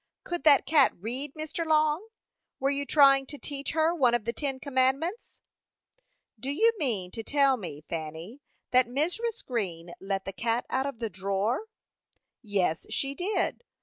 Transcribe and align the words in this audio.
Could 0.23 0.43
that 0.45 0.65
cat 0.65 0.93
read, 0.95 1.35
Mr. 1.35 1.63
Long? 1.63 2.07
Were 2.59 2.71
you 2.71 2.87
trying 2.87 3.27
to 3.27 3.37
teach 3.37 3.73
her 3.73 3.93
one 3.93 4.15
of 4.15 4.25
the 4.25 4.33
ten 4.33 4.59
commandments?" 4.59 5.41
"Do 6.39 6.49
you 6.49 6.73
mean 6.79 7.11
to 7.11 7.21
tell 7.21 7.55
me, 7.55 7.83
Fanny, 7.87 8.41
that 8.71 8.87
Mrs. 8.87 9.45
Green 9.45 9.93
let 9.99 10.25
the 10.25 10.33
cat 10.33 10.65
out 10.71 10.87
of 10.87 10.97
the 10.97 11.09
drawer?" 11.11 11.67
"Yes, 12.41 12.87
she 12.89 13.13
did. 13.13 13.61